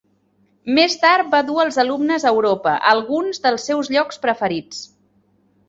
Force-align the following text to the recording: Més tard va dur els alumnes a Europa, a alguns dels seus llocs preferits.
Més 0.77 0.95
tard 1.03 1.29
va 1.33 1.41
dur 1.49 1.57
els 1.65 1.77
alumnes 1.83 2.25
a 2.29 2.33
Europa, 2.37 2.75
a 2.79 2.95
alguns 2.95 3.45
dels 3.47 3.69
seus 3.71 3.93
llocs 3.99 4.23
preferits. 4.27 4.85